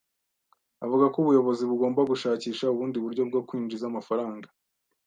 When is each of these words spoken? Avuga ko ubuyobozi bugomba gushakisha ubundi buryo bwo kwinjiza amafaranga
Avuga 0.85 1.05
ko 1.11 1.17
ubuyobozi 1.23 1.63
bugomba 1.69 2.01
gushakisha 2.11 2.65
ubundi 2.73 2.97
buryo 3.03 3.21
bwo 3.29 3.41
kwinjiza 3.47 3.85
amafaranga 3.87 4.47